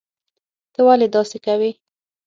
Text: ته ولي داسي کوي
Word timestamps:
ته 0.73 0.79
ولي 0.87 1.07
داسي 1.13 1.37
کوي 1.45 1.71